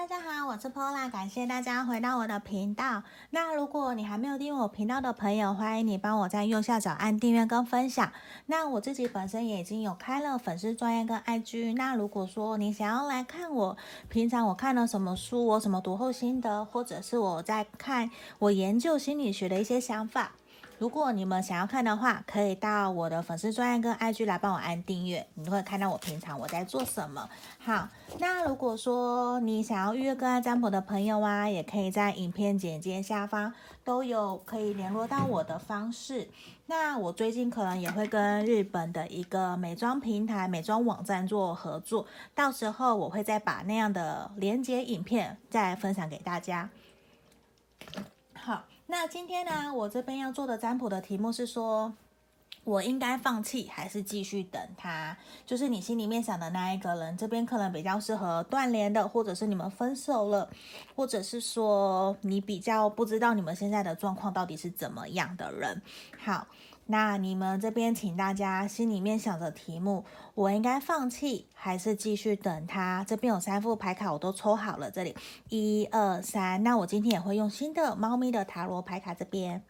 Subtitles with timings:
[0.00, 3.02] 大家好，我是 Pola，感谢大家回到我的频道。
[3.28, 8.10] 那如果你还没有订阅我频道的朋友，欢迎你帮我在右下角按订阅跟分享。
[8.46, 11.76] 那我自己本身也已经有开了粉丝专页跟 IG。
[11.76, 13.76] 那如果说你想要来看我
[14.08, 20.32] 平常我看了什么书，我什么读后心得，或者是我在看我研究心理学的一些想法。
[20.80, 27.28] 如果你们想要看的话，可以到我的粉丝专页跟 IG 来帮我按订阅，你会看到我平常我在做什么。
[27.58, 27.86] 好，
[28.18, 33.52] 那如果说你想要预约个案占卜的朋友啊，也可以在影片简介下方
[33.84, 36.30] 都有可以联络到我的方式。
[36.64, 46.70] 那我最近可能也会跟日本的一个美妆平台、美妆网站做合作，到时候我会再把那样的连接影片再分享给大家。
[48.32, 48.62] 好。
[48.90, 51.94] 那今天呢，我这边要做的占卜的题目是说，
[52.64, 55.16] 我应该放弃还是继续等他？
[55.46, 60.50] 就是你心里面想的那一个人，这边可能比较适合断联的，或者是你们分手了，
[60.96, 65.80] 或者是说你比较不知道你们现在的状况到底是怎么样的人。
[66.18, 66.48] 好。
[66.90, 73.04] 那你们这边，请大家心里面想着题目，我应该放弃还是继续等他？
[73.06, 74.90] 这边有三副牌卡，我都抽好了。
[74.90, 75.14] 这里
[75.50, 79.62] 一二三，那我今天也会用新的猫咪的塔罗牌卡这边，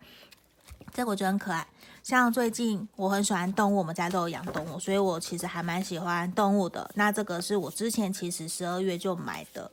[0.94, 1.66] 这个我觉得很可爱。
[2.02, 6.90] 像最近我很喜欢动物，我们家都有养动物，所以我其实还蛮喜欢动物的。
[6.94, 9.70] 那这个是我之前其实十二月就买的。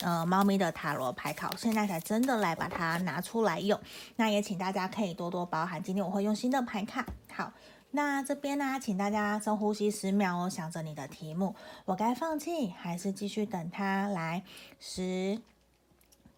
[0.00, 3.80] 呃，猫咪的塔罗牌卡，现在才真的来把它拿出来用。
[4.16, 7.06] 那也请大家可以多多包涵，今天我会用新的牌卡。
[7.32, 7.50] 好，
[7.92, 14.06] 那这边呢，请大家深呼吸十秒哦，想着你的题目，我该放弃还是继续等它？
[14.08, 14.44] 来，
[14.78, 15.40] 十、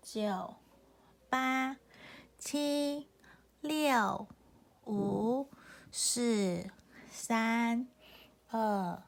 [0.04, 0.54] 九、
[1.28, 1.76] 八、
[2.38, 3.08] 七、
[3.60, 4.28] 六、
[4.88, 5.48] 五、
[5.92, 6.64] 四、
[7.10, 7.86] 三、
[8.50, 9.02] 二、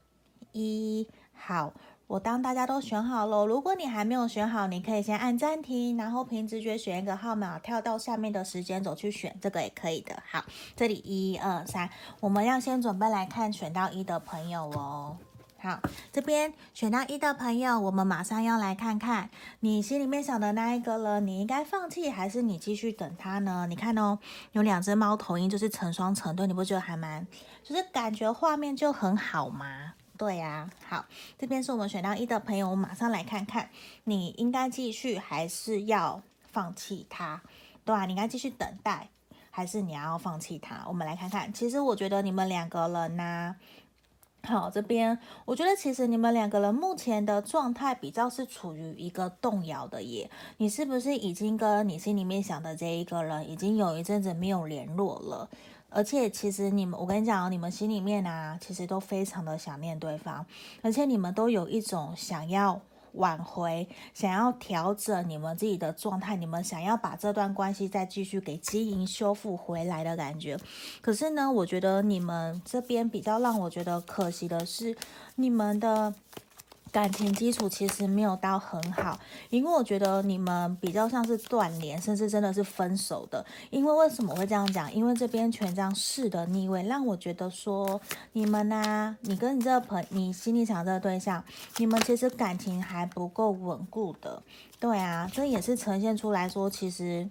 [0.52, 1.72] 一，好。
[2.06, 10.20] 我当大家都选好了，如果你还没有选好，你可以先按暂停，然后凭直觉选一个号码，跳到下面的时间轴去选，这个也可以的。
[10.28, 11.88] 好，这里一二三，
[12.18, 15.18] 我们要先准备来看选到一的朋友哦。
[15.62, 15.78] 好，
[16.10, 19.28] 这边选到一的朋友，我们马上要来看看
[19.60, 23.66] 你心里面想的那一个了，你应该放弃还是你继续等他呢？
[23.68, 24.18] 你看哦，
[24.52, 27.26] 有两只猫头鹰，就是成双成对，你不觉得还蛮，
[27.62, 29.92] 就是感觉画面就很好吗？
[30.16, 31.04] 对呀、好，
[31.38, 33.68] 这边是我们选到一的朋友，我们马上来看看，
[34.04, 37.42] 你应该继续还是要放弃他？
[37.84, 39.10] 对啊，你应该继续等待，
[39.50, 40.84] 还是你要放弃他？
[40.88, 43.56] 我们来看看，其实我觉得你们两个人呢、
[44.42, 55.48] 好，这边我觉得其实你们两个人目前的状态比较是处于一个动摇的耶，你是不是已经跟你心里面想的这一个人已经有一阵子没有联络了？
[55.90, 60.46] 而且其实你们，我跟你讲，你们心里面啊，其实都非常的想念对方，
[60.82, 62.80] 而且你们都有一种想要
[63.12, 70.58] 挽回、想要调整你们自己的状态，你们想要把这段关系再继续给经营、修复回来的感觉。
[71.00, 74.96] 可是呢，我觉得你们这边比较让我觉得可惜的是，
[75.36, 76.14] 你们的。
[76.92, 79.18] 感情基础其实没有到很好，
[79.48, 83.44] 因为我觉得你们比较像是断联，甚至真的是分手的。
[83.70, 84.92] 因为为什么会这样讲？
[84.92, 88.00] 因为这边权杖四的逆位让我觉得说，
[88.32, 91.44] 你们呢、啊，你跟你这个朋，你心里想这个对象，
[91.78, 94.42] 你们其实感情还不够稳固的。
[94.78, 97.28] 对啊，这也是呈现出来说，其实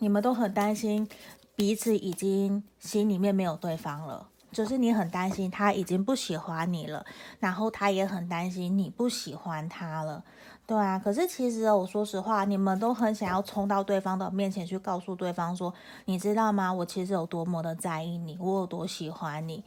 [0.00, 1.08] 你们都很担心
[1.54, 4.28] 彼此已经心里面没有对方了。
[4.56, 7.04] 就是你很担心他已经不喜欢你了，
[7.38, 10.24] 然后他也很担心你不喜欢他了，
[10.66, 10.98] 对啊。
[10.98, 15.74] 可是其实我说实话，你们都很想要冲到对方的面前去告诉对方说，
[16.06, 16.72] 你知道吗？
[16.72, 19.62] 我其实有多么的在意你，我有多喜欢你，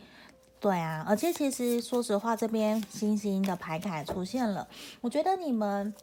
[0.59, 1.05] 对啊。
[1.07, 4.67] 而且其实说实话，这边星星的牌卡出现了，
[5.01, 5.93] 我觉得你们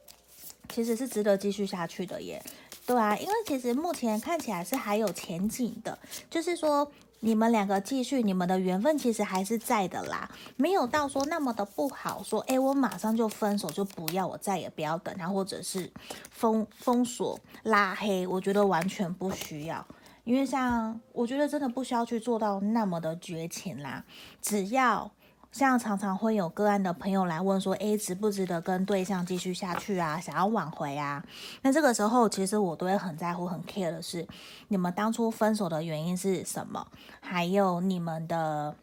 [0.69, 2.41] 其实是值得继续下去的耶，
[2.87, 3.17] 对啊。
[3.17, 5.99] 因为其实目前看起来是还有前景的，
[6.31, 6.89] 就是说。
[7.21, 12.23] 你们两个继续，你们的缘分其实还是在的啦，没有到说那么的不好。
[12.23, 15.91] 说，诶，我马上就分手，就不要，我再也不要等他，或者是
[16.31, 19.87] 封封锁、拉黑，我觉得完全不需要。
[20.25, 24.05] 因为像我觉得真的不需要去做到那么的绝情啦，
[24.41, 25.11] 只要。
[25.53, 30.21] 像常常会有个案的朋友来问说，诶，值不值得跟对象继续下去啊？
[30.21, 31.25] 想要挽回啊？
[31.63, 34.27] 那这个时候，其实我都会很在乎、很 care 的是，
[34.69, 36.87] 你们当初分手的原因是什么？
[37.21, 38.75] 还有你们的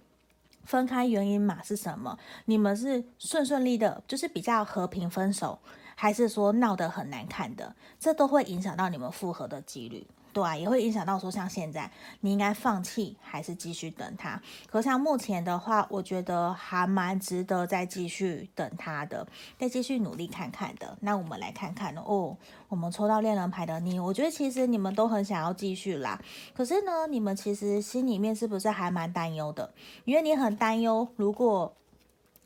[0.64, 2.18] 分开原因嘛是什么？
[2.46, 5.60] 你们是顺顺利的，就是比较和平分手，
[5.94, 7.76] 还是说闹得很难看的？
[8.00, 10.08] 这都会影响到你们复合的几率。
[10.34, 11.90] 对啊，也会影响到说像现在，
[12.22, 14.42] 你应该放弃还是继续等他？
[14.68, 19.26] 可像目前的话，我觉得还蛮值得再继续等他的，
[19.60, 20.98] 再继续努力看看的。
[21.02, 22.36] 那我们来看看哦，
[22.68, 26.20] 我们抽到恋人牌的你，我觉得其实你们都很想要继续啦。
[26.56, 29.72] 可是呢，你们其实心里面是不是还蛮担忧的？
[30.06, 31.72] 因为你很担忧，如果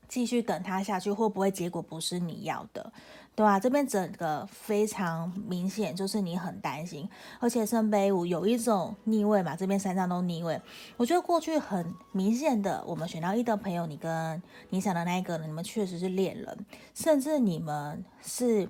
[0.10, 2.92] 继续等他下去，会不会结果不是你要的？
[3.38, 7.08] 对啊，这边整个非常明显，就是你很担心，
[7.40, 10.60] 而且圣杯五有一种逆位嘛，这边三张都逆位。
[10.98, 14.42] 我觉得过去很明显的，我们选到一的朋友，你跟
[14.72, 18.68] 你想的那一个，你们确实是恋人，甚至你们是。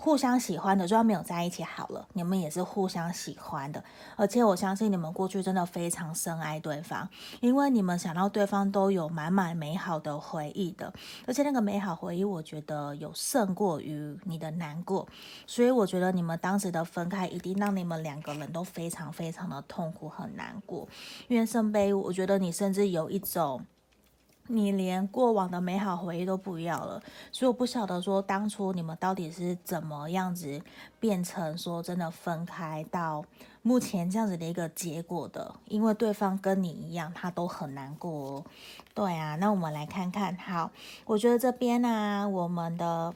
[0.00, 3.82] 互相喜欢的，就算没有在一起好了，你们也是互相喜欢的，
[4.14, 7.08] 而且我相信你们过去真的非常深爱对方，
[7.40, 10.92] 因为你们想到对方都有满满美好的回忆的，
[11.26, 15.06] 而且那个美好回忆，我觉得有胜过于你的难过，
[15.48, 20.88] 所以我觉得你们当时的分开一定让你们两个人都非常非常的痛苦很难过，
[21.26, 23.66] 因为圣杯，我觉得你甚至有一种。
[24.48, 30.60] 你连过往的美好回忆都不要了，所以我不晓得说当初你们到底是怎么样子
[30.98, 33.24] 变成说真的分开到
[33.62, 38.44] 目前这样子的一个结果的，因为对方跟你一样，他都很难过哦。
[38.94, 40.70] 对啊，那我们来看看，好，
[41.04, 43.14] 我觉得这边呢、啊，我们的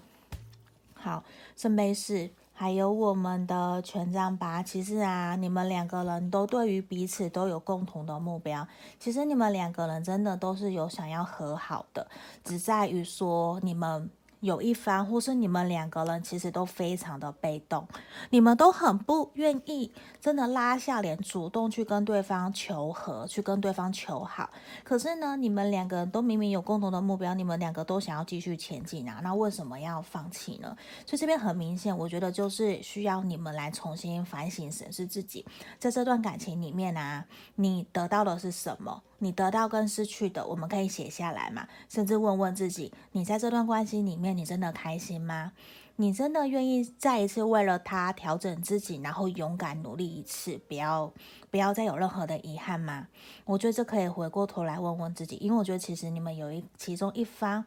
[0.94, 1.24] 好
[1.56, 2.30] 圣杯四。
[2.62, 8.64] 还有我们的权杖八，其实啊，你们两个人都对于彼此都有共同的目标。
[9.00, 12.06] 其实你们两个人真的都是有想要和好的，
[12.44, 14.08] 只在于说你们。
[14.42, 17.86] 有一方，或是你们两个人，其实都非常的被动，
[18.30, 24.50] 你们都很不愿意真的拉下脸，主动去跟对方求和，去跟对方求好。
[24.82, 30.76] 可是呢，你们两个人都明明有共同的目标，你们两个都想要继续前进啊，那为什么要放弃呢？
[31.06, 35.46] 所以这边很明显，我觉得就是需要你们来重新反省审视自己，
[35.78, 37.24] 在这段感情里面啊，
[37.54, 39.00] 你得到的是什么？
[39.22, 41.68] 你得到跟失去的，我们可以写下来嘛？
[41.88, 45.52] 甚至问问自己，你在这段关系里面，你真的开心吗？
[45.94, 51.12] 你真的愿意再一次为了他调整自己，然后勇敢努力一次，不要
[51.52, 53.06] 不要再有任何的遗憾吗？
[53.44, 57.64] 我觉得这可以回过头来问问自己，因为我觉得其实你们有一其中一方。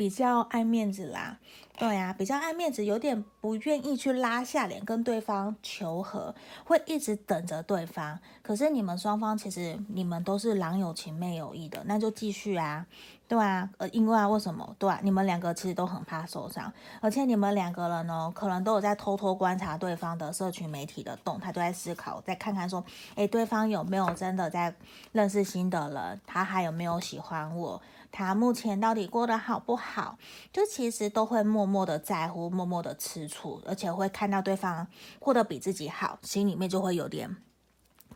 [0.00, 1.36] 比较爱面子啦，
[1.76, 8.18] 对呀、比较爱面子，有点不愿意去拉下脸跟对方求和，会一直等着对方。
[8.40, 12.86] 可是你们双方其实你们都是郎有情妹有意的，那就继续啊，
[13.28, 14.74] 对啊，呃，因为啊，为什么？
[14.78, 16.72] 对啊，你们两个其实都很怕受伤，
[17.02, 22.82] 而且你们两个人呢，可能都有在偷偷观察对方的社群媒体的动态，都在思考，再看看说，
[23.16, 24.74] 诶，对方有没有真的在
[25.12, 27.82] 认识新的人，他还有没有喜欢我？
[28.12, 30.18] 他目前到底过得好不好？
[30.52, 34.86] 就其实都会默默的在乎，默默的吃醋，而且会看到对方
[35.18, 37.36] 过得比自己好，心里面就会有点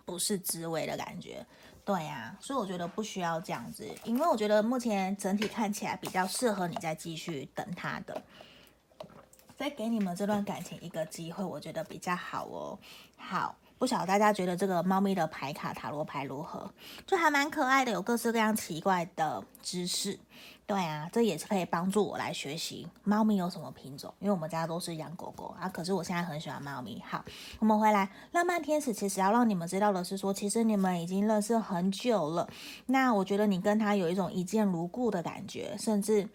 [0.05, 1.47] 不是滋味的感觉。
[1.85, 8.23] 对呀、所以我觉得不需要这样子，因为我觉得目前整体看起来比较适合你再继续等他的，
[9.57, 12.79] 再给你们这段感情一个机会，我觉得比较好哦。
[13.17, 13.57] 好。
[13.79, 16.71] 不晓得大家觉得这个猫咪的牌卡塔罗牌如何？
[17.07, 20.19] 就还蛮可爱的，有各式各样奇怪的知识。
[20.67, 25.69] 对啊，这也是可以帮助我来学习猫咪有什么品种，因为我们家都是养狗狗啊。
[25.69, 27.03] 可是我现在很喜欢猫咪。
[27.07, 27.23] 好，
[27.59, 32.49] 我们回来，浪漫天使其实要让你们知道的是说，其实你们已经认识很久了。
[32.87, 36.27] 那我觉得你跟他有一种一见如故的感觉，甚至。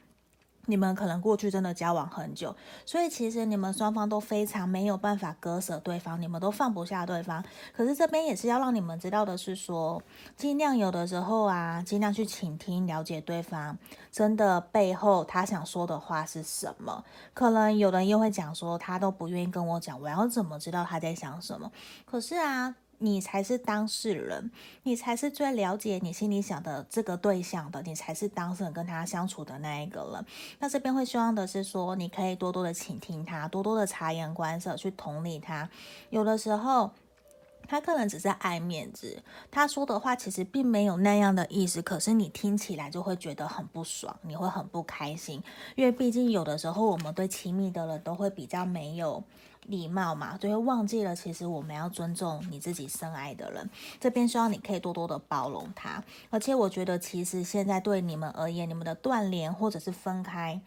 [0.70, 2.56] 你们可能过去真的交往很久，
[2.86, 7.44] 所以其实你们双方都非常没有办法割舍对方，你们都放不下对方。
[7.76, 10.02] 可是这边也是要让你们知道的是说，
[10.38, 13.78] 尽量有的时候啊，尽量去倾听、了解对方，
[14.12, 17.04] 真的背后他想说的话是什么。
[17.34, 21.72] 可能有人又会讲说，他都不愿意跟我讲，我要怎么知道他在想什么？
[22.06, 22.76] 可是啊。
[23.00, 24.52] 你才是当事人，
[24.84, 30.26] 你才是最了解你心里想的这个对象的，你才是当事人跟他相处的那一个人。
[30.60, 35.70] 那这边会希望的是说，你可以多多的倾听他，多多的察言观色，去同理他。
[36.10, 36.92] 有的时候，
[37.68, 45.42] 他可能只是爱面子，他说的话其实并没有那样的意思，可是你听起来就会觉得很不爽，你会很不开心，
[45.76, 49.24] 因为毕竟有的时候我们对亲密的人都会比较没有。
[49.70, 51.16] 礼貌嘛，就会忘记了。
[51.16, 53.70] 其实我们要尊重你自己深爱的人。
[54.00, 56.04] 这边希望你可以多多的包容他。
[56.30, 60.60] 而且我觉得，其实现在对你们而言，你们的断联或者是分开，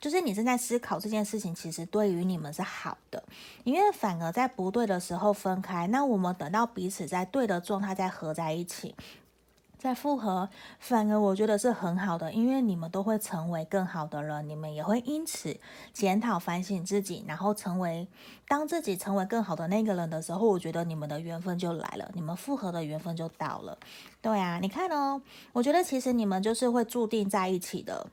[0.00, 3.22] 就是你正在思考这件事情，其实对于你们是好的。
[3.64, 8.94] 因为反而在不对的时候分开，那我们等到彼此在对的状态再合在一起。
[9.84, 10.48] 在复合，
[10.78, 15.54] 反而我觉得是很好的，因为你们都会成为更好的人，你们也会因此
[15.92, 18.08] 检讨反省自己，然后成为
[18.48, 23.76] 当自己成为更好的那个人的时候，我觉得你们的缘分就来了，你们复合的缘分就到了。
[24.22, 25.20] 对啊，你看哦，
[25.52, 28.06] 我觉得其实你们就是会注定在一起的。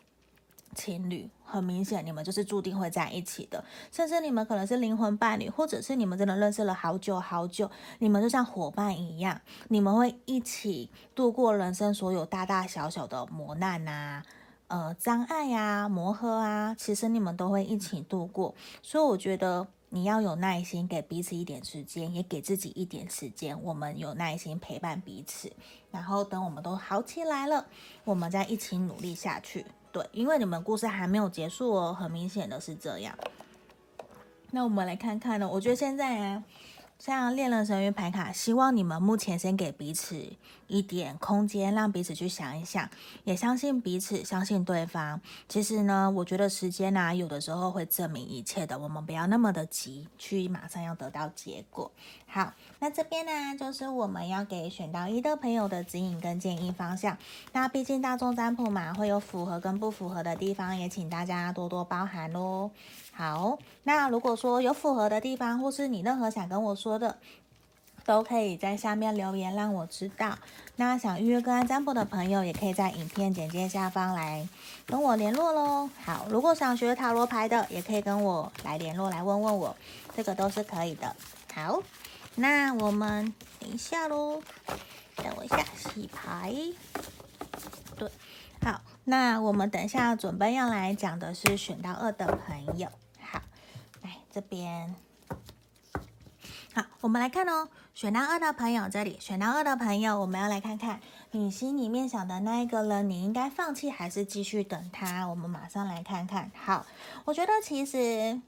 [0.74, 14.24] 情侣很明显，你们就是注定会在一起的，甚至你们可能是灵魂伴侣，或者是你们真的认识了好久好久，你们就像伙伴一样，你们会一起度过人生所有大大小小的磨难啊，
[14.68, 18.56] 呃，障碍啊，磨合啊，其实你们都会一起度过。
[18.82, 25.52] 所以我觉得你要有耐心，给彼此一点时间，也给自己一点时间，我们有耐心陪伴彼此，
[25.92, 27.66] 然后等我们都好起来了，
[28.06, 29.66] 我们再一起努力下去。
[29.92, 33.18] 对，因为你们故事还没有结束哦，很明显的是这样。
[34.52, 36.44] 那我们来看看呢，我觉得现在啊。
[37.02, 40.24] 像恋人神諭牌卡，希望你们目前先给彼此
[40.68, 42.88] 一点空间，让彼此去想一想，
[43.24, 45.20] 也相信彼此，相信对方。
[45.50, 51.92] 其实呢，我觉得时间啊，有的时候会证明一切的，我们不要那么的急，去马上要得到结果。
[52.28, 57.18] 好，那这边呢，就是我们要给选到一的朋友的指引跟建议方向。
[57.52, 62.70] 那毕竟大众占卜嘛，会有符合跟不符合的地方，也请大家多多包涵喽。
[63.14, 67.18] 好，那如果说有符合的地方，或是你任何想跟我说的，
[68.06, 70.38] 都可以在下面留言让我知道。
[70.78, 74.48] 那想预约个案占卜的朋友，也可以在影片简介下方来
[74.88, 75.90] 跟我联络喽。
[76.04, 79.76] 好，如果想学塔罗牌的，也可以跟我来联络，来问问我，
[80.16, 81.16] 这个都是可以的。
[81.54, 81.84] 好，
[82.36, 84.42] 那我们等一下喽，
[85.18, 86.56] 等我一下洗牌。
[87.98, 88.10] 对，
[88.64, 92.88] 好，那我们等一下准备要来讲的是选到二的朋友。
[93.20, 93.42] 好，
[94.02, 94.96] 来这边
[96.74, 97.68] 好，我们来看哦。
[97.94, 105.28] 选到二的朋友，这里选到二的朋友，我们要来看看你心里面想的那一个人，你应该放弃还是继续等他？
[105.28, 106.50] 我们马上来看看。
[106.56, 106.86] 好，
[107.26, 108.40] 我觉得其实，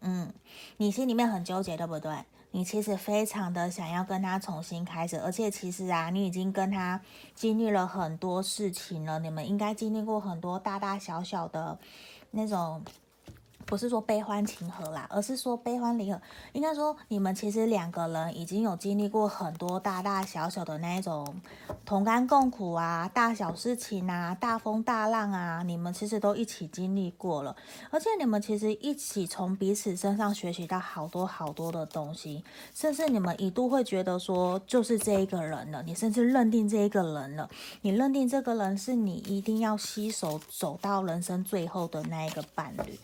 [0.00, 0.32] 嗯，
[0.78, 2.12] 你心里面很纠结，对不对？
[2.50, 7.00] 你其实非常的想要跟他重新开始，而且其实啊，你已经跟他
[7.34, 11.78] 经历了很多事情了，你们应该经历过很多大大小小的
[12.30, 12.82] 那种。
[13.68, 16.18] 不是说悲欢情合啦，而是说悲欢离合。
[16.54, 21.38] 应该说，你们其实两个人已经有经历过很多大大小小的那一种
[21.84, 27.54] 同甘共苦啊，大小事情啊，大风大浪啊，你们其实都一起经历过了。
[27.90, 32.42] 而且你们其实一起从彼此身上学习到好多好多的东西，
[32.74, 35.82] 甚至你们一度会觉得说，就是这一个人了。
[35.82, 37.50] 你甚至认定这一个人了，
[37.82, 42.98] 你认定这个人是你一定要携手走到人生最后的那一个伴侣。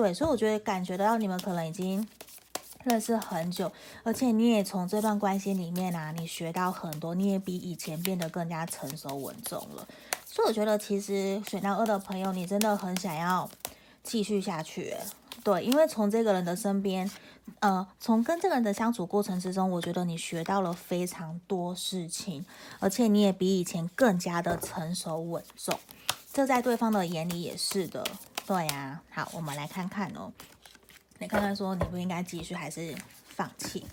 [0.00, 2.08] 对，所以我觉得感觉得到你们可能已经
[2.84, 3.70] 认识很久，
[4.02, 9.86] 而且你也从这段关系里面啊，你学到很多，你也比以前变得更加成熟稳重了。
[10.24, 13.50] 所以我觉得其实选到二的朋友，你真的很想要
[14.02, 14.96] 继续下去。
[15.44, 17.10] 对，因为从这个人的身边，
[17.58, 22.46] 呃，从跟这个人的相处过程之中，我觉得你学到了非常多事情，
[22.78, 25.78] 而且你也比以前更加的成熟稳重，
[26.32, 28.02] 这在对方的眼里也是的。
[28.50, 30.32] 对呀，好，我们来看看哦。
[31.20, 32.92] 你看看说，你不应该继续还是
[33.22, 33.86] 放弃？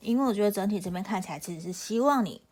[0.00, 2.42] 因为我觉得整体这边看起来其实是希望你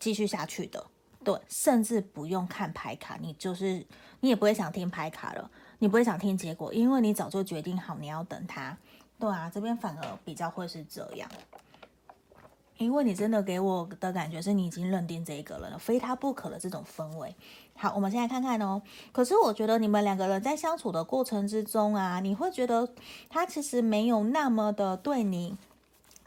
[0.00, 0.84] 继续下去的。
[1.22, 3.86] 对，甚至不用看牌卡，你就是
[4.18, 5.48] 你也不会想听牌卡了，
[5.78, 8.76] 你不会想听结果，因为你早就决定好你要等他。
[9.16, 11.30] 对啊，这边反而比较会是这样。
[12.78, 17.34] 因为你真的给我的感觉是你已经认定这一个人了，非他不可的这种氛围。
[17.76, 18.82] 好，我们现在看看哦。
[19.12, 22.88] 可是我觉得你们两个人在相处的过程之中啊，你会觉得
[23.28, 25.56] 他其实没有那么的对你。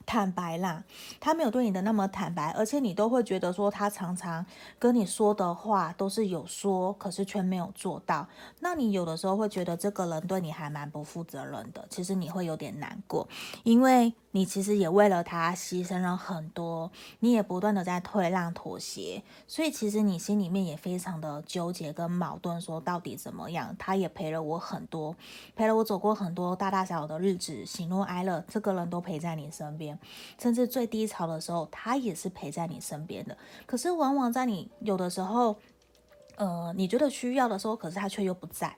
[0.05, 0.83] 坦白啦，
[1.19, 4.43] 他没有对你的那么坦白，而且你都会觉得说他常常
[4.79, 8.27] 跟你说的话都是有说，可是却没有做到。
[8.61, 13.29] 那你有的时候会觉得这个人对你还蛮不负责任的，其实你会有点难过，
[13.61, 23.75] 因为你其实也为了他牺牲了很多，你也不断的在退让妥协，所以其实你心里面也非常的纠结跟矛盾，说到底怎么样？
[23.79, 25.15] 他也陪了我很多，
[25.55, 29.97] 陪了我走过很多大大小小的日子，喜怒哀乐，这个人都陪在你身边。
[30.37, 33.37] 甚至最低潮的时候，他也是陪在你身边的。
[33.65, 35.55] 可是往往在你有的时候，
[36.35, 38.75] 呃，你觉得需要的时候，可是他却又不在。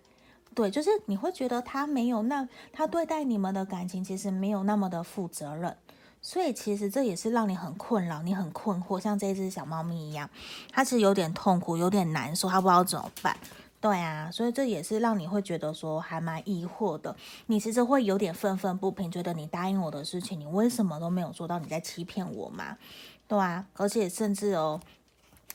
[0.53, 5.75] 对，就是你会觉得他没有那，他对待你们的感情其实没有那么的负责任。
[6.21, 10.29] 所以其实这也是让你很困扰，你很困惑，像这只小猫咪一样，
[10.71, 13.35] 它其实有点痛苦，有点难受，它不知道怎么办。
[13.79, 17.15] 对啊，所以这也是让你会觉得说还蛮疑惑的。
[17.47, 21.57] 你其实会有点愤愤不平，觉得你答应我的事情，你为什么都没有做到？
[21.57, 22.77] 你在欺骗我吗？
[23.27, 24.79] 对啊，而且甚至哦，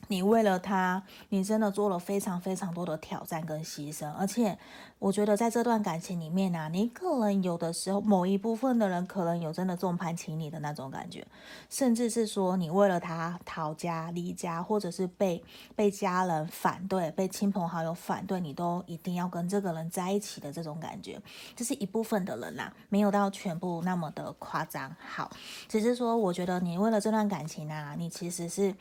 [0.08, 4.56] 你为了他，你真的做了非常非常多的挑战跟牺牲，而且
[4.98, 11.26] 我觉得在这段感情里面呢、啊，你可能有的时候某一部分的人可能有真的众叛亲离的那种感觉，
[11.68, 15.42] 甚至是说你为了他逃家离家，或者是被
[15.74, 21.20] 被家人反对，被亲朋好友反对，你都一定要跟这个人在一起的这种感觉，
[21.54, 24.94] 这是一部分的人啦、没有到全部那么的夸张。
[24.98, 25.30] 好，
[25.68, 28.74] 只是说我觉得你为了这段感情啊，你其实是。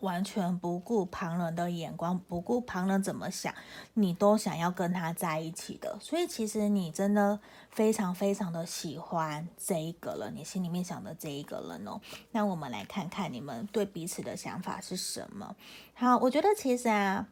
[0.00, 3.54] 完全不顾旁人的眼光，不顾旁人怎么想，
[3.94, 5.96] 你都想要跟他在一起的。
[6.00, 12.00] 所以其实你真的非常非常的喜欢这一个人，你心里面想的这一个人哦。
[12.32, 15.56] 那我们来看看你们对彼此的想法是什么。
[15.94, 17.26] 好，我觉得其实啊，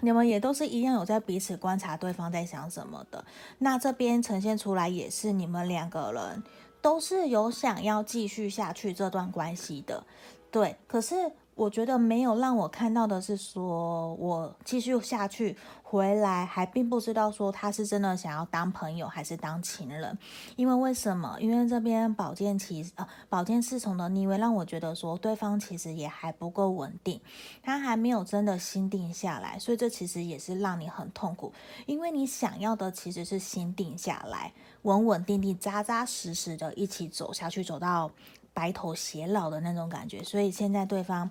[0.00, 3.24] 你们也都是一样有在彼此观察对方在想什么的。
[3.58, 6.42] 那这边呈现出来也是你们两个人
[6.82, 10.04] 都是有想要继续下去这段关系的，
[10.50, 10.76] 对。
[10.88, 11.32] 可是。
[11.54, 20.18] 我觉得没有让我看到的是说，我继续下去回来还并不知道说他是真的想要当朋友还是当情人，
[20.56, 21.36] 因为为什么？
[21.40, 27.20] 因为这边宝剑骑呃宝剑侍从的逆位让我觉得说对方其实也还不够稳定，
[27.62, 31.52] 他还没有真的心定下来，所以这其实也是让你很痛苦，
[31.86, 38.10] 因为你想要的其实是心定下来，稳稳定定、扎扎实实的一起走下去，走到。
[38.54, 41.28] 白头偕老的那种感觉，所以现在对方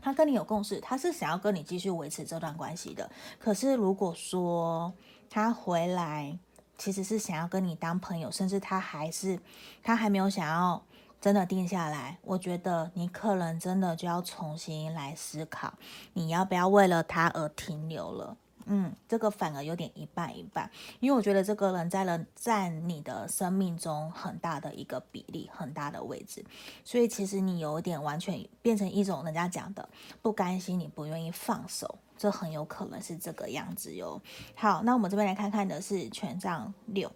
[0.00, 3.10] 他跟你有共识，他是想要跟你继续维持这段关系的。
[3.38, 4.94] 可是如果说
[5.28, 6.38] 他回来，
[6.78, 9.38] 其实是想要跟你当朋友，甚至他还是
[9.82, 10.82] 他还没有想要
[11.20, 15.72] 真的定下来，我觉得你可能真的就要重新来思考，
[16.12, 18.36] 你要不要为了他而停留了。
[18.68, 20.68] 嗯，这个反而有点一半一半，
[20.98, 26.44] 因为我觉得这个人在了占你的生命中很大的一个比例，很大的位置，
[26.84, 29.88] 所以其实你有点完全变成一种人家讲的
[30.20, 34.20] 不甘心，你不愿意放手，这很有可能是这个样子哟。
[34.56, 37.10] 好，那我们这边来看看的是权杖六，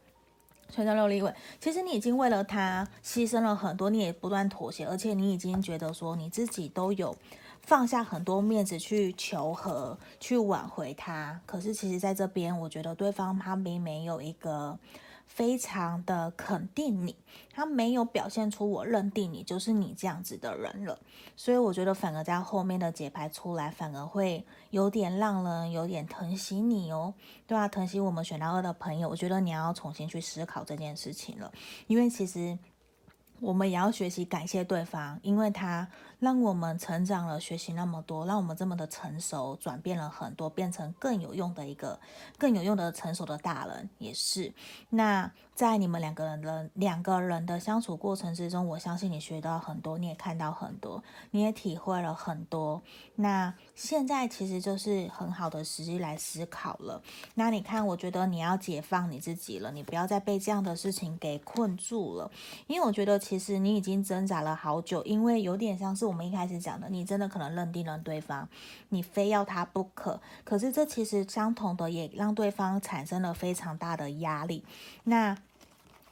[0.68, 7.16] 权杖六立位，其实你已经为了他牺牲了很多，你也不断妥协，而且你已经觉得说你自己都有。
[7.62, 11.40] 放下很多面子去求和，去挽回他。
[11.46, 14.78] 可是其实在这边，我觉得对方他并没有一个
[15.26, 17.14] 非常的肯定你，
[17.52, 20.98] 他没有表现出我认定你就是你这样子的人了。
[21.36, 27.14] 所以我觉得反而在后面的解牌出来，反而会有点让人有点疼惜你哦。
[27.46, 31.52] 对啊，疼惜我们选到二的朋友，我觉得你要重新去思考这件事情了，
[31.86, 32.58] 因为其实。
[33.42, 35.88] 我们也要学习感谢对方，因为他
[36.20, 41.98] 让我们成长了，学习那么多，让我们这么的成熟，转变了很多，变成更有用的一个
[42.38, 44.52] 更有用的成熟的大人，也是。
[44.90, 52.82] 那在你们两个人的两个人的相处过程之中，我相信你学到很多，你也看到很多，你也体会了很多。
[53.16, 57.02] 那现在其实就是很好的时机来思考了。
[57.34, 62.30] 那你看，我觉得你要解放你自己了，你不要再被这样的事情给困住了，
[62.66, 63.20] 因为我觉得。
[63.30, 68.48] 其实你已经挣扎了好久，因为有点像是我们一开始讲的，你真的可能认定了对方，
[68.88, 70.20] 你非要他不可。
[70.44, 74.64] 可是这其实相同的也让对方产生了非常大的压力。
[75.04, 75.38] 那。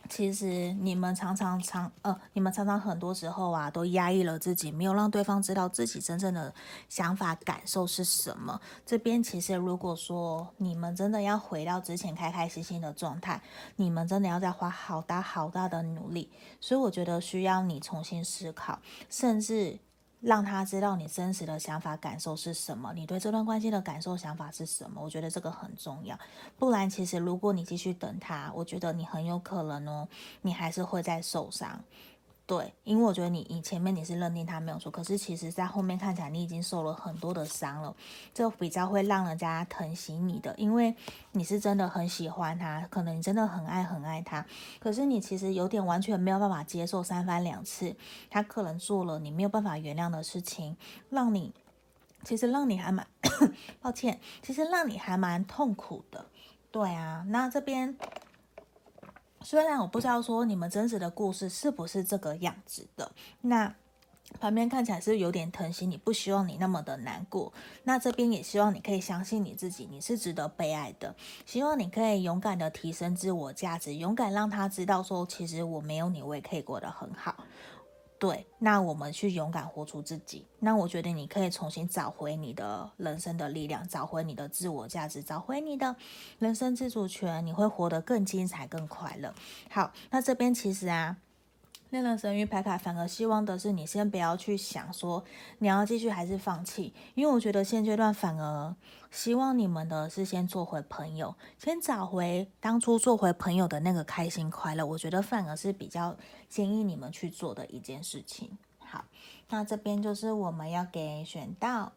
[0.09, 6.55] 其实你们常常常呃，你们常常很多时候啊，都压抑了自己，没有让对方知道自己真正的
[6.89, 8.59] 想法感受是什么。
[8.87, 13.43] 这边其实如果说你们真的要回到之前开开心心的状态，
[13.77, 16.31] 你们真的要再花好大好大的努力。
[16.59, 18.79] 所以我觉得需要你重新思考，
[19.11, 19.79] 甚至。
[20.21, 25.01] 让他知道你真实的想法、感受是什么，你对这段关系的感受、想法是什么？
[25.01, 26.19] 我觉得这个很重要。
[26.59, 30.09] 不然，其实如果你继续等他，我觉得你很有可能哦，
[30.43, 31.79] 你还是会在受伤。
[32.49, 37.95] 对，因为我觉得你你前面你是认定他没有错，可是其实在后面看起来你已经受了很多的伤了，
[38.33, 40.97] 这比较会让人家疼惜你的，因为
[41.33, 44.47] 你是真的很喜欢他，可能你真的很爱很爱他，
[44.81, 47.95] 可是你其实有点完全没有办法接受三番两次
[48.31, 50.75] 他可能做了你没有办法原谅的事情，
[51.11, 51.53] 让你
[52.25, 53.07] 其实让你还蛮
[53.83, 56.25] 抱歉，其实让你还蛮痛苦的，
[56.71, 57.95] 对啊，那这边。
[59.43, 63.75] 虽然我不知道说你们真实的故事是不是这个样子的，那
[64.41, 67.51] 旁边看起来是有点疼惜你，不希望你那么的难过。
[67.85, 71.15] 那这边也希望你可以相信你自己，你是值得被爱的。
[71.47, 77.37] 希望你可以勇敢的提升自我价值，勇敢让他知道说，其实我没有你，我也可以过得很好。
[78.19, 80.45] 对，那我们去勇敢活出自己。
[80.59, 85.95] 那我觉得你可以重新找回你的人生的力量，找回你的自我价值，找回你的
[86.41, 89.33] 人生自主权，你会活得更精彩、更快乐。
[89.71, 91.17] 好，那这边其实啊，
[91.91, 95.25] 恋人神谕牌卡反而希望的是你先不要去想说
[95.59, 98.75] 你要继续还是放弃，因为我觉得现阶段反而
[99.11, 104.85] 希望你们的是先做回朋友，先找回当初做回朋友的那个开心快乐。
[104.85, 106.15] 我觉得反而是比较
[106.49, 108.59] 建议你们去做的一件事情。
[108.81, 109.05] 好，
[109.49, 111.93] 那这边就是我们要给选到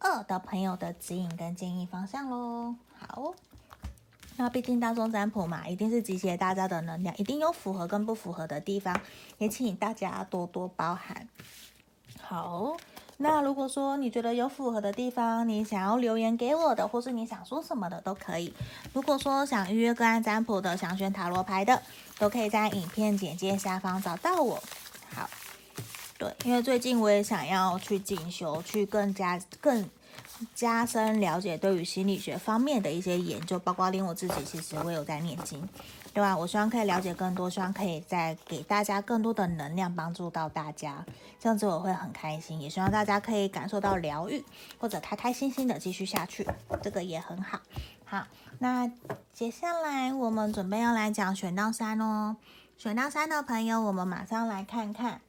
[0.00, 2.74] 二的朋友的指引跟建议方向喽。
[2.98, 3.32] 好。
[4.38, 9.00] 那毕竟大众占卜嘛，一定是集结大家的能量，一定有符合跟不符合的地方，
[9.38, 11.26] 也请大家多多包涵。
[12.20, 12.76] 好，
[13.16, 18.52] 那如果说你觉得有符合的地方，你想要留言给我的，或是你想说什么的都可以。
[18.92, 21.80] 如果说想预约个案占卜的，想选塔罗牌的，
[22.18, 24.62] 都可以在影片简介下方找到我。
[25.14, 25.30] 好，
[26.18, 29.88] 对，因为最近我也想要去进修，去更加更。
[30.54, 35.66] 加深了解对于心理学方面的一些研究，包括连我自己，其实我有在念经，
[36.12, 36.36] 对吧？
[36.36, 41.04] 我希望可以了解更多，希望可以再给大家更多的能量，帮助到大家，
[41.40, 42.60] 这样子我会很开心。
[42.60, 44.44] 也希望大家可以感受到疗愈，
[44.78, 46.46] 或者开开心心的继续下去，
[46.82, 47.60] 这个也很好。
[48.04, 48.26] 好，
[48.58, 48.90] 那
[49.32, 52.36] 接下来我们准备要来讲选到三哦，
[52.76, 55.20] 选到三的朋友，我们马上来看看。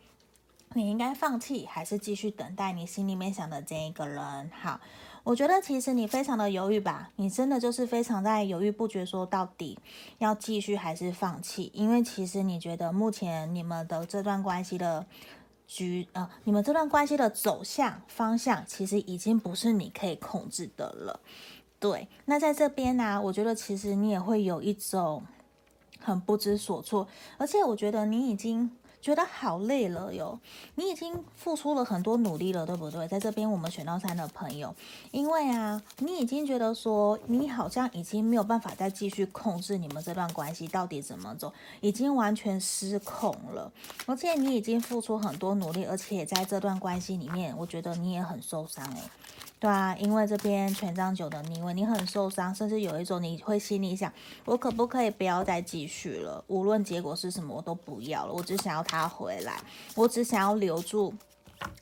[0.73, 4.51] 你应该放弃，还是继续等待你心里面想的这一个人？
[4.62, 4.80] 好，
[5.23, 9.80] 我觉得其实你非常的犹豫吧，你真的就是非常在犹豫不决，说到底
[10.19, 11.71] 要继续还是放弃？
[11.73, 15.08] 因为其实你觉得目前你们的这段关系的
[15.65, 21.19] 局，呃，你们这段关系的走向方向，其实已经不是你可以控制的了。
[21.80, 25.23] 对，那在这边呢，我觉得其实你也会有一种
[25.99, 28.69] 很不知所措，而且我觉得你已经。
[29.08, 30.38] 觉得好累了哟，
[30.76, 33.08] 你已经付出了很多努力了，对不对？
[33.08, 34.76] 在这边我们选到三的朋友，
[35.12, 43.72] 因为啊，你已经觉得说你好像已经没有办法再继续控制你们这段关系到底怎么走，已经完全失控了，
[44.06, 49.04] 而且你已经付出很多努力，而且在这段关系里面，我觉得你也很受伤诶。
[49.60, 54.13] 对啊，因为这边权杖九的逆位，你很受伤，甚至有一种你会心里想，
[54.46, 56.43] 我可不可以不要再继续了？
[56.46, 58.34] 无论结果是什么，我都不要了。
[58.34, 59.60] 我只想要他回来，
[59.96, 61.12] 我只想要留住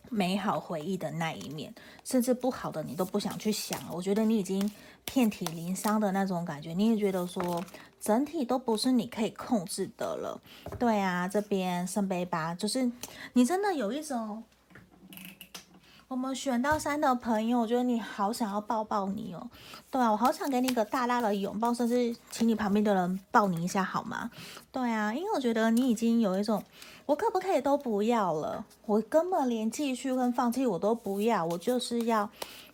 [0.09, 3.91] 美好回忆的那一面，甚至不好的你都不想去想了。
[3.91, 4.71] 我觉得你已经
[5.03, 7.61] 遍体鳞伤的那种感觉，你也觉得说
[7.99, 10.41] 整体都不是你可以控制的了。
[10.79, 12.89] 对啊，这边圣杯八就是
[13.33, 14.45] 你真的有一种。
[16.15, 19.49] 我们选到三的朋友，我觉得你好想要抱抱你哦，
[19.91, 24.31] 对啊，我好想给你一个大大的拥抱，甚至请你旁边的人抱你一下好吗？
[24.71, 26.63] 对啊，因为我觉得你已经有一种，
[27.05, 28.65] 我可不可以都不要了？
[28.85, 32.29] 我根本连继续跟放弃我都不要，我就是要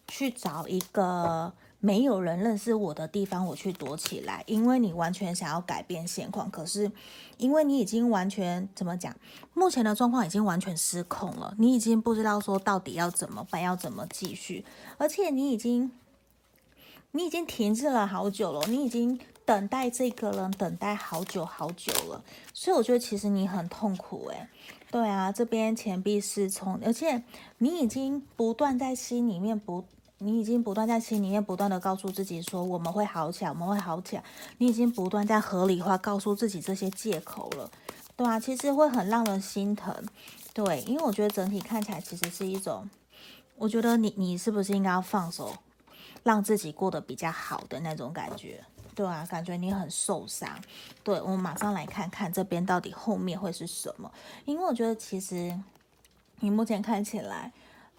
[0.07, 1.51] 去找一个。
[1.83, 6.91] 没有人认识我的地方，我去躲起来，因为你完全想要改变现况，可是
[7.37, 9.15] 因为你已经完全怎么讲，
[9.55, 14.63] 目前的状况已经完全失控了，你已经不知道说到底要怎么办，要怎么继续，
[14.99, 15.91] 而且你已经
[17.13, 24.47] 你已经停滞了好久了，你已经等待这个人等待好久好久了，所以我觉得其实你很痛苦诶，
[24.91, 27.23] 对啊，这边钱币失聪，而且
[27.57, 29.83] 你已经不断在心里面不。
[30.23, 34.23] 你已经不断在心里面不断的告诉自己说，我们会好起来，我们会好起来。
[34.59, 37.71] 你已经不断在合理化告诉自己这些借口了，
[38.15, 39.95] 对啊，其实会很让人心疼，
[40.53, 42.87] 对，因为我觉得整体看起来其实是一种，
[43.57, 45.55] 我觉得你你是不是应该要放手，
[46.21, 50.47] 让自己过得比较好的那种感觉，对啊，感觉你很受伤。
[51.03, 54.11] 对，我们马上来看看这边到底后面会是什么，
[54.45, 55.59] 因为我觉得其实
[56.41, 57.51] 你目前看起来。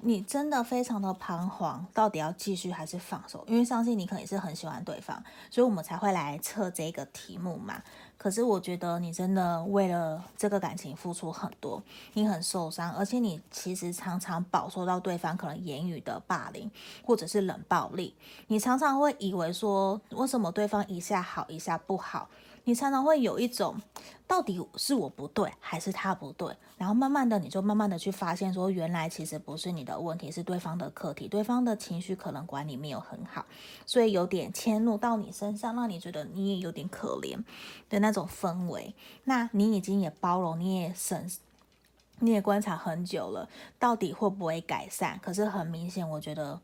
[0.04, 3.44] 你真的非常的彷徨，到底要继续还是放手？
[3.46, 7.80] 因为相信你可能是很喜欢对方，所以我们才会来测这个题目嘛。
[8.18, 11.80] 可是我觉得你真的为了这个感情付出很多，
[12.14, 16.68] 你很受伤，而且你其实常常饱受到对方可能言语的霸凌
[17.04, 18.14] 或者是冷暴力。
[18.48, 22.28] 你常常会以为说，为什么对方一下好一下不好？
[22.64, 23.76] 你常常会有一种，
[24.26, 26.56] 到底是我不对，还是他不对？
[26.76, 33.44] 然后慢慢的，你就慢慢的去发现，说原来其实不是你的问题，是对方的课题，对方的情绪可能管理没有很好，
[33.84, 37.36] 所以有点迁怒到你身上，让你觉得你也有点可怜
[37.88, 38.94] 的那种氛围。
[39.24, 41.30] 那你已经也包容，你也审，
[42.20, 43.48] 你也观察很久了，
[43.78, 45.18] 到底会不会改善？
[45.20, 46.60] 可是很明显，我觉得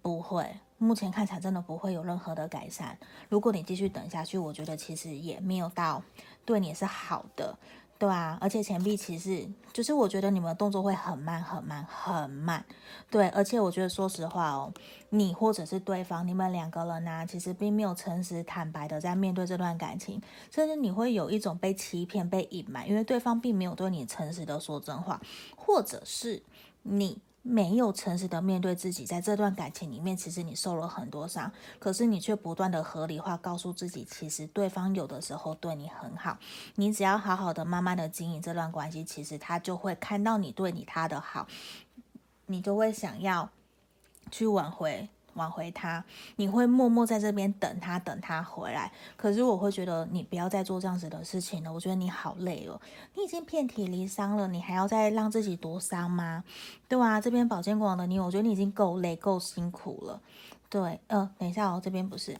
[0.00, 0.58] 不会。
[0.78, 2.98] 目前看起来真的不会有任何的改善。
[3.28, 6.02] 如果你继续等下去，我觉得其实也没有到
[6.44, 7.56] 对你是好的。
[7.96, 12.62] 对啊，而且钱币其实就是我觉得你们的动作会很慢很慢很慢，
[13.08, 14.70] 对，而且我觉得说实话哦，
[15.10, 25.22] 你或者是对方，你们两个人呢、其实并没有诚实坦白的在面对这段感情，甚至你会有一种被欺骗、被隐瞒，因为对方并没有对你诚实的说真话，
[25.56, 26.42] 或者是
[26.82, 27.20] 你。
[27.46, 36.38] 没有诚实的面对自己，在这段感情里面，其实你受了很多伤，可是你却不断的合理化，告诉自己，其实对方有的时候对你很好，
[36.76, 41.46] 你只要好好的、慢慢的经营这段关系，其实他就会看到你对你他的好，
[42.46, 43.50] 你就会想要
[44.30, 45.10] 去挽回。
[45.34, 46.04] 挽回他，
[46.36, 48.90] 你会默默在这边等他，等他回来。
[49.16, 51.72] 可是我会觉得你不要再做这样子的事情了。
[51.72, 52.80] 我觉得你好累哦，
[53.14, 56.42] 你已经遍体鳞伤了，你还要再让自己多伤吗？
[56.88, 60.20] 对啊，这边宝剑国王的你，我觉得你已经够累、够辛苦了。
[60.68, 62.36] 对，呃，等一下哦，这边不是，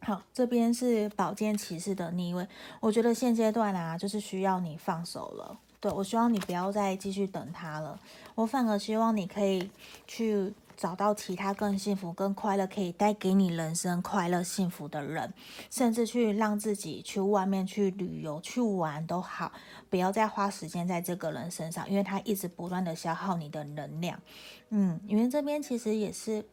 [0.00, 2.46] 好，这边是宝剑骑士的逆位。
[2.80, 5.58] 我觉得现阶段啊，就是需要你放手了。
[5.80, 7.98] 对，我希望你不要再继续等他了，
[8.34, 9.70] 我反而希望你可以
[10.06, 10.52] 去。
[10.76, 15.32] 找到其他更幸福、更快乐，可以带给你人生快乐、幸福的人，
[15.70, 19.52] 甚至去让自己去外面去旅游、去玩都好，
[19.88, 24.20] 不要再花时间在这个人身上，因为他一直不断的消耗你的能量。
[24.70, 26.44] 嗯，因为这边其实也是。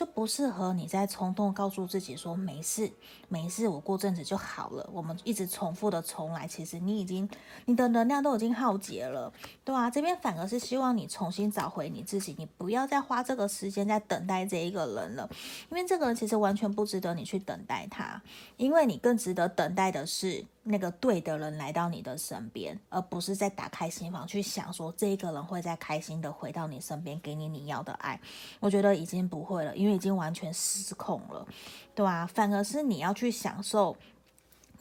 [0.00, 2.90] 就不适合你在冲动告诉自己说没事
[3.28, 4.88] 没事，我过阵子就好了。
[4.94, 7.28] 我们一直重复的重来，其实你已经
[7.66, 9.30] 你的能量都已经耗竭了，
[9.62, 15.28] 对啊，这边反而是希望你重新找回你自己，你不要再花这个时间在等待这一个人了，
[15.70, 18.22] 因为这个人其实完全不值得你去等待他，
[18.56, 20.46] 因为你更值得等待的是。
[20.62, 28.20] 那个对的人来到你的身边，而不是在打开心房去想说这一个人会再开心的回到你身边，给你你要的爱。
[28.60, 31.46] 我觉得已经不会了，因为已经完全失控了，
[31.94, 33.96] 对啊，反而是你要去享受。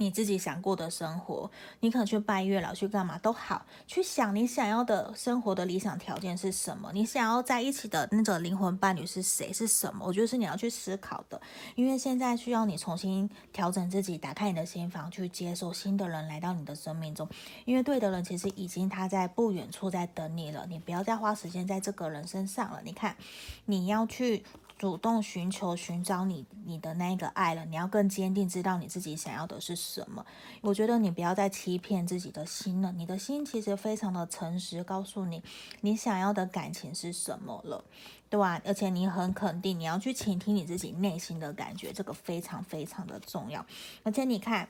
[0.01, 10.05] 你自己想过的生活，你可能去拜月老，去干嘛都好，去想你想要的生活的理想条件是什么，你想要在一起的那个灵魂伴侣是谁，是什么？
[10.05, 11.41] 我觉得是你要去思考的，
[11.75, 17.27] 因为现在需要你重新调整自己，打开你的心房，去接受新的人来到你的生命中，
[17.65, 22.79] 因为对的人其实已经他在不远处在等你了，你不要再花时间在这个人身上了。
[22.85, 23.17] 你看，
[23.65, 24.45] 你要去。
[24.79, 30.25] 主动寻求、寻找你你的那个爱了，你要更坚定，知道你自己想要的是什么。
[30.61, 35.43] 我觉得你不要再欺骗自己的心了，你的心其实非常的诚实，告诉你
[35.81, 37.83] 你想要的感情是什么了，
[38.29, 38.61] 对吧？
[38.65, 43.65] 而且你很肯定，你要去倾听你自己内心的感觉，这个非常非常的重要。
[44.03, 44.69] 而且你看。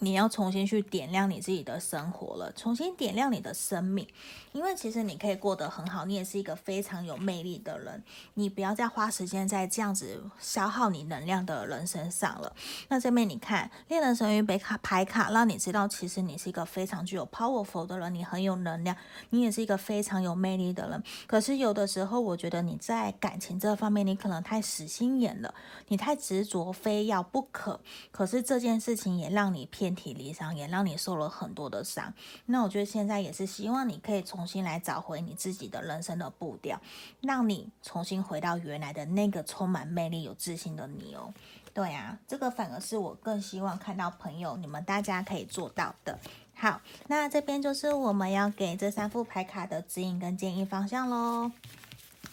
[0.00, 4.06] 你要重新去点亮你自己的生活了，重新点亮你的生命，
[4.52, 8.02] 因为其实你可以过得很好，你也是一个非常有魅力的人。
[8.34, 12.54] 你不要再花时间在这样子消耗你能量的人身上了。
[12.88, 18.96] 那这边你看恋人神谕北卡牌卡，让你知道其实你是一个非常具有 powerful 的人，你很有能量，
[19.30, 21.02] 你也是一个非常有魅力的人。
[21.26, 25.52] 可是有的时候，我觉得你在感情这方面，你可能太死心眼了，
[25.88, 27.80] 你太执着，非要不可。
[28.12, 29.87] 可是这件事情也让你偏。
[29.88, 32.12] 遍体鳞伤，也让你受了很多的伤。
[32.46, 36.78] 那我觉得现在也是希望你可以重新来找回你自己的人生的步调，
[37.22, 41.32] 让你重新回到原来的那个充满魅力、有自信的你哦。
[41.72, 46.18] 对啊，这个反而是我更希望看到朋友你们大家可以做到的。
[46.54, 51.50] 好，那这边就是我们要给这三副牌卡的指引跟建议方向喽。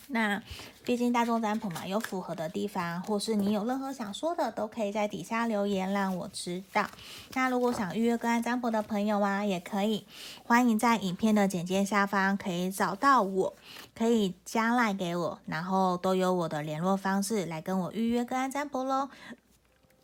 [0.07, 0.41] 那
[0.83, 6.87] 毕竟大众占卜嘛，有符合的地方，或是你有任何想说的，都可以在底下留言让我知道。
[7.33, 10.05] 那如果想预约个案占卜的朋友啊，也可以
[10.43, 13.53] 欢迎在影片的简介下方可以找到我，
[13.95, 19.09] 可以加赖给我，然后都有我的联络方式来跟我预约个案占卜喽。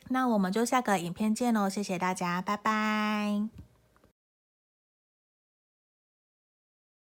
[0.08, 3.61] 那我们就下个影片见喽，谢谢大家，拜拜。